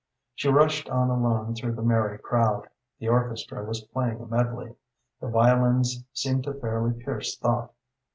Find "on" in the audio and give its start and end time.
0.89-1.11